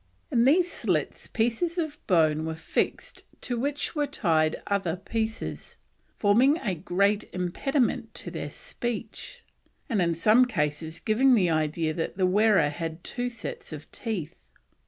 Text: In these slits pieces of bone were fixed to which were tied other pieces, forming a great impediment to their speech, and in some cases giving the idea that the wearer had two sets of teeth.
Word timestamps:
In 0.31 0.45
these 0.45 0.67
slits 0.71 1.27
pieces 1.27 1.77
of 1.77 1.99
bone 2.07 2.43
were 2.43 2.55
fixed 2.55 3.21
to 3.41 3.55
which 3.59 3.93
were 3.93 4.07
tied 4.07 4.59
other 4.65 4.95
pieces, 4.95 5.75
forming 6.15 6.57
a 6.57 6.73
great 6.73 7.25
impediment 7.33 8.11
to 8.15 8.31
their 8.31 8.49
speech, 8.49 9.43
and 9.87 10.01
in 10.01 10.15
some 10.15 10.45
cases 10.45 10.99
giving 10.99 11.35
the 11.35 11.51
idea 11.51 11.93
that 11.93 12.17
the 12.17 12.25
wearer 12.25 12.69
had 12.69 13.03
two 13.03 13.29
sets 13.29 13.71
of 13.71 13.91
teeth. 13.91 14.41